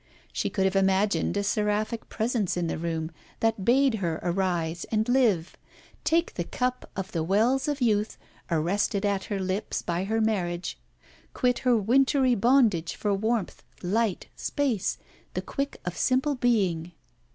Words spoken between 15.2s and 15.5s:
the